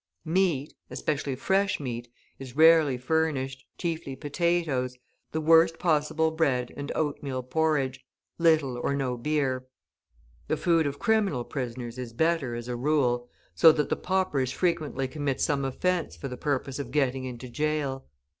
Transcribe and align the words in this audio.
Meat, 0.25 0.73
especially 0.89 1.35
fresh 1.35 1.79
meat, 1.79 2.07
is 2.39 2.55
rarely 2.55 2.97
furnished, 2.97 3.63
chiefly 3.77 4.15
potatoes, 4.15 4.97
the 5.31 5.39
worst 5.39 5.77
possible 5.77 6.31
bread 6.31 6.73
and 6.75 6.91
oatmeal 6.95 7.43
porridge, 7.43 8.03
little 8.39 8.79
or 8.79 8.95
no 8.95 9.15
beer. 9.15 9.67
The 10.47 10.57
food 10.57 10.87
of 10.87 10.97
criminal 10.97 11.43
prisoners 11.43 11.99
is 11.99 12.13
better, 12.13 12.55
as 12.55 12.67
a 12.67 12.75
rule, 12.75 13.29
so 13.53 13.71
that 13.73 13.89
the 13.89 13.95
paupers 13.95 14.51
frequently 14.51 15.07
commit 15.07 15.39
some 15.39 15.63
offence 15.63 16.15
for 16.15 16.27
the 16.27 16.35
purpose 16.35 16.79
of 16.79 16.89
getting 16.89 17.25
into 17.25 17.47
jail. 17.47 18.07